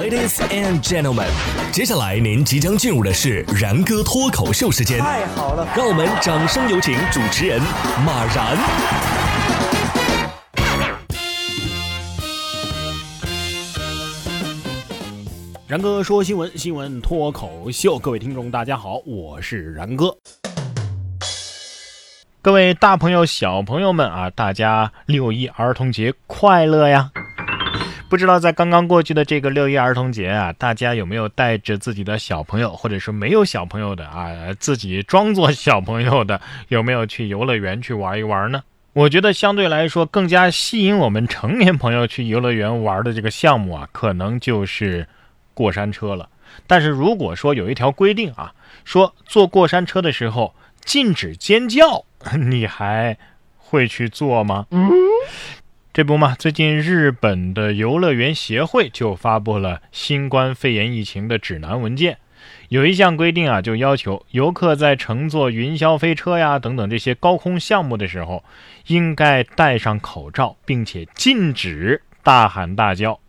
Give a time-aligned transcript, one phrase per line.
[0.00, 1.28] Ladies and gentlemen，
[1.70, 4.98] 接下来您即将进入的是然哥脱口秀时间。
[4.98, 7.60] 太好了，让我们掌声有请主持人
[8.04, 8.56] 马然。
[15.66, 20.16] 然哥说新闻，新闻脱口秀，各位听众大家好，我是然哥。
[22.40, 27.10] 各位大朋友、小朋友们啊，大家六一儿童节快乐呀！
[28.12, 36.38] 不知道在刚刚过去的这个六一儿童节啊，大家有没有带着自己的小朋友，或者是没有小朋友的啊，自己装作小朋友的，
[36.68, 38.62] 有没有去游乐园去玩一玩呢？
[38.92, 45.08] 我觉得相对来说更加吸引我们成年朋友去游乐园玩的这个项目啊，可能就是
[45.54, 46.28] 过山车了。
[46.66, 48.52] 但是如果说有一条规定啊，
[48.84, 52.04] 说坐过山车的时候禁止尖叫，
[52.38, 53.16] 你还
[53.56, 54.66] 会去做吗？
[55.92, 62.16] 这不嘛，最近日本的游乐园协会就发布了新冠肺炎疫情的指南文件，
[62.70, 68.42] 有一项规定啊，就要求游客在乘坐云霄飞车呀等等这些高空项目的时候，
[68.86, 73.20] 应该戴上口罩，并且禁止大喊大叫。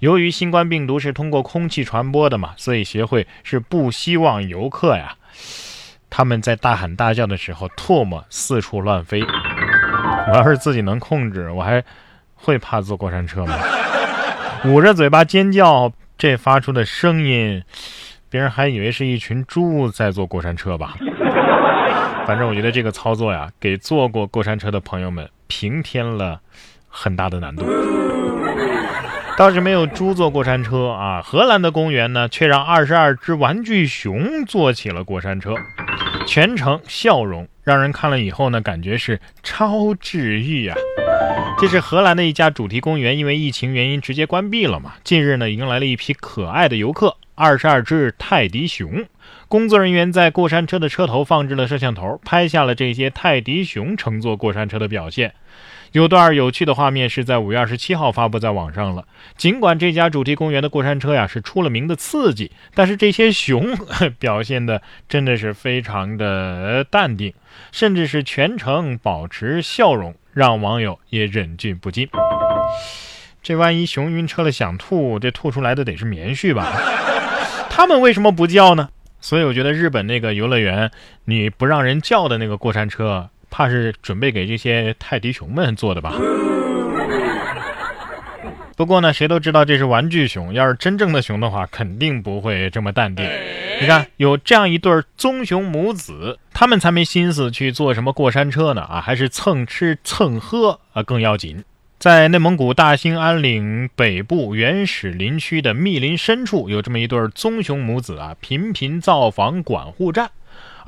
[0.00, 5.14] 由于新冠病毒是通过空气传播的嘛，所以协会是不希望游客呀
[6.10, 9.22] 他们在大喊大叫的时候唾沫四处乱飞。
[9.22, 11.84] 我要是自己能控制，我还。
[12.40, 13.54] 会怕坐过山车吗？
[14.64, 17.62] 捂着嘴巴尖叫，这发出的声音，
[18.30, 20.94] 别人还以为是一群猪在坐过山车吧？
[22.26, 26.40] 反正我觉得这个操作呀，给坐过过山车的朋友们平添了
[26.88, 27.64] 很大的难度。
[29.36, 35.54] 倒是没有猪坐过山车啊，荷兰的公园呢，却让二十二只玩具熊坐起了过山车，
[36.26, 40.74] 全程笑容，让人看了以后呢，感觉是超治愈呀。
[41.60, 44.94] 这是荷兰的一家主题公园，因为疫情原因直接关闭了嘛。
[45.02, 49.04] 近日呢，迎来了一批可爱的游客，二十二只泰迪熊。
[49.48, 55.34] 工作人员在过山车的车头放置了摄像头，拍下了这些泰迪熊乘坐过山车的表现。
[55.92, 59.06] 有段有趣的画面是在五月二十七号发布在网上了。
[59.36, 63.74] 尽管这家主题公园的过山车呀是出了名的刺激，但是这些熊
[64.18, 67.32] 表现的真的是非常的淡定，
[67.72, 70.14] 甚至是全程保持笑容。
[70.38, 72.08] 让网友也忍俊不禁。
[73.42, 76.80] 这万一熊晕车了想吐，这吐出来的得是棉絮吧？
[77.68, 78.88] 他们为什么不叫呢？
[79.20, 80.92] 所以我觉得日本那个游乐园，
[81.24, 86.14] 你不让人叫的那个过山车，怕是准备给这些泰迪熊们做的吧？
[88.76, 93.28] 不过呢，谁都知道这是玩具熊，要是真正的熊的话，肯定不会这么淡定。
[93.80, 101.62] 你看，有这样一对棕熊母子，他们才没心思去坐什么过山车呢啊，还是蹭吃蹭喝啊更要紧。
[102.00, 110.32] 在内蒙古大兴安岭北部原始林区的密林深处，有这么一对棕熊母子啊，频频造访管护站。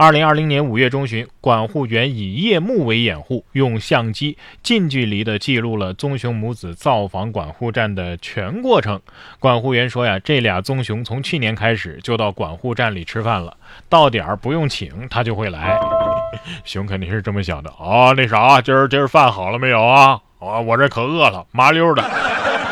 [0.00, 8.98] 二零二零年五月中旬，管护员以夜幕为掩护，用相机近距离地记录了棕熊母子造访管护站的全过程。
[9.38, 13.54] 管护员说呀，这俩棕熊从去年开始就到管护站里吃饭了，
[13.90, 15.78] 到点儿不用请，它就会来。
[16.64, 20.18] 熊肯定是这么想的啊，那啥，今儿今儿饭好了没有啊？
[20.38, 22.02] 啊，我这可饿了，麻溜的。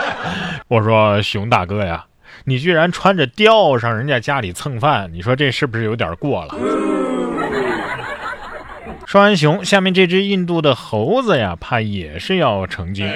[0.68, 2.06] 我说熊大哥呀，
[2.44, 6.54] 你居然穿着吊上人家家里蹭饭，你说这是不是有点过了？
[9.08, 13.10] 说完熊，下面这只印度的猴子呀，怕也是要成精。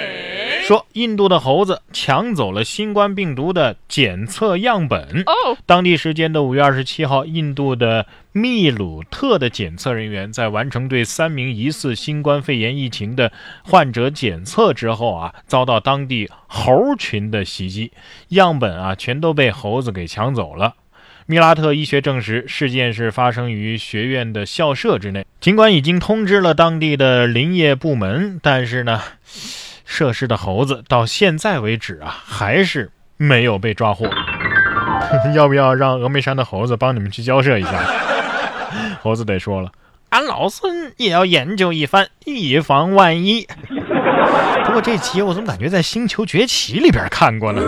[0.63, 5.23] 说印度的猴子抢走了新冠病毒的检测样本。
[5.67, 13.31] 当地时间的五月二十七号，印度的秘鲁特的检测人员在完成对三名疑似新冠肺炎疫情的
[13.63, 17.91] 患者检测之后啊，遭到当地猴群的袭击，
[18.29, 20.73] 样本啊全都被猴子给抢走了。
[21.25, 25.25] 米拉特医学证实，事件是发生于学院的校舍之内。
[25.39, 29.01] 尽管已经通知了当地的林业部门，但是呢，
[29.85, 34.09] 涉事的猴子到现在为止啊，还是没有被抓获。
[35.33, 37.85] 要不要让峨眉山的猴子帮你们去交涉一下？
[39.01, 39.71] 猴子得说了，
[40.09, 43.47] 俺老孙也要研究一番，以防万一。
[44.65, 47.61] 不过这集我怎么感觉在《星球崛起》里边看过呢？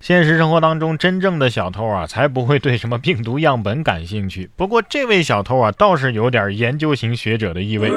[0.00, 4.48] 现实生活当中，真正的小偷啊，才不会对什么病毒样本感兴趣。
[4.56, 7.90] 不过，这位小偷啊，倒是有点研究型学者的意味。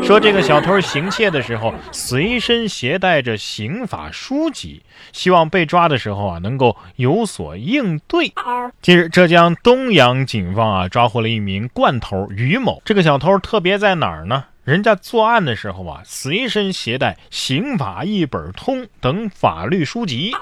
[0.00, 4.82] 说这个小偷行窃的时候，随身携带着刑法书籍，
[5.12, 8.32] 希望被抓的时候啊，能够有所应对。
[8.80, 12.80] 近日，浙江东阳警方啊，抓获了一名惯偷于某。
[12.84, 14.44] 这个小偷特别在哪儿呢？
[14.68, 20.34] 人家作案的时候啊，随身携带刑法一本通等法律书籍。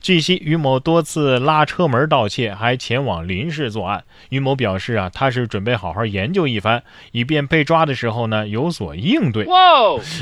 [0.00, 4.02] 据悉，于某多次拉车门盗窃，还前往临市作案。
[4.30, 6.82] 于某表示啊，他是准备好好研究一番，
[7.12, 9.46] 以便被抓的时候呢有所应对。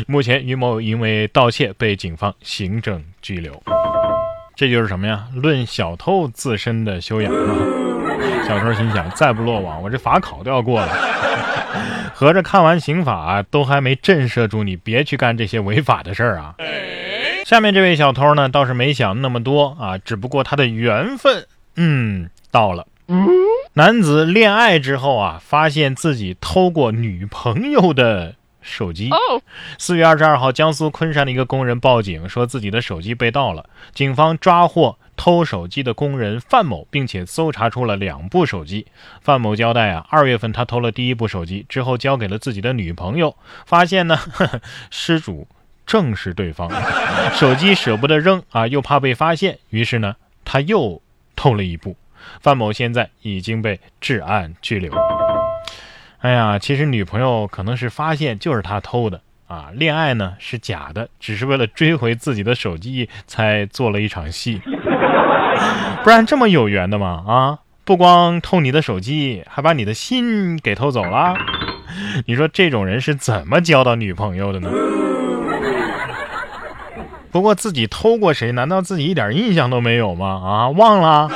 [0.06, 3.62] 目前，于某因为盗窃被警方行政拘留。
[4.54, 5.28] 这就是什么呀？
[5.34, 7.56] 论小偷自身的修养啊！
[8.46, 10.92] 小偷心想，再不落网，我这法考都要过了。
[12.14, 16.54] 合着看完刑法都还没震慑住你，别去干这些违法的事儿啊！
[17.46, 21.46] 下面这位小偷呢，倒是没想那么多啊，只不过他的缘分，
[21.76, 22.86] 嗯，到了。
[23.74, 28.34] 男子恋爱之后啊，发现自己偷过女朋友的。
[28.60, 29.10] 手机。
[29.78, 33.68] 四月二十二号，江苏昆山的一个工人报警，说自己的手机被盗了。
[33.92, 38.86] 警方抓获偷手机的工人范某，并且搜查出了两部手机。
[39.20, 43.36] 范某交代啊，二月份他偷了第一部手机，之后交给了自己的女朋友，
[43.66, 44.18] 发现呢，
[44.90, 45.46] 失主
[45.86, 46.70] 正是对方。
[47.34, 51.02] 手机舍不得扔啊，又怕被发现，于是呢，他又
[51.36, 51.96] 偷了一部。
[52.40, 54.92] 范某现在已经被治安拘留。
[56.20, 64.60] 哎呀，其实女朋友可能是发现就是他偷的啊，恋爱呢是假的，只是为了追回自己的手机才做了一场戏，
[66.04, 67.24] 不然这么有缘的吗？
[67.26, 71.34] 啊，不光偷你的手机，还把你的心给偷走了，
[72.26, 74.70] 你说这种人是怎么交到女朋友的呢？
[77.32, 80.26] 不过自己偷过谁，难道自己一点印象都没有吗？
[80.44, 81.30] 啊，忘了。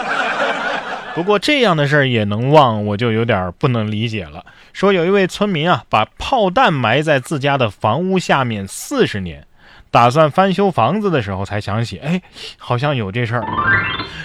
[1.15, 4.45] 不过这样的事儿也能忘，我就有点不能理解了。
[4.73, 9.47] 说有一位村民啊，把炮弹埋在自家的房屋下面四十年，
[9.93, 12.21] 打算翻修房子的时候才想起，哎，
[12.59, 13.47] 好像有这事儿。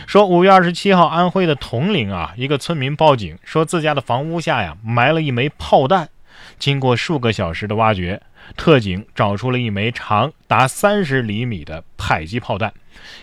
[0.07, 6.09] 说五月二十七号，安徽的铜陵啊，一个村民报警说自家的房屋下呀埋了一枚炮弹。
[6.57, 8.19] 经过数个小时的挖掘，
[8.55, 12.73] 特警找出了一枚长达三十厘米的迫击炮弹。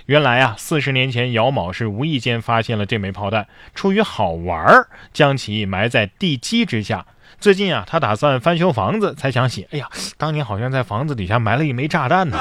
[0.06, 7.04] 原来啊，四十年前姚某是无意间发现了这枚炮弹，出于好玩儿，将其埋在地基之下。
[7.38, 12.38] 最近啊，他打算翻修房子，才想起，哎呀，当年好像在房子底下埋了一枚炸弹呢。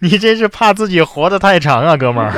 [0.00, 2.32] 你这是怕自己活得太长啊，哥们儿！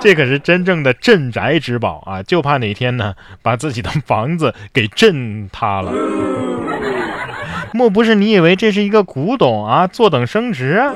[0.00, 5.92] 这可是真正的镇宅之宝啊，就怕哪天呢，把自己的房子给震塌了。
[7.72, 10.94] 莫不是你以为这是一个古董啊，坐等升值啊？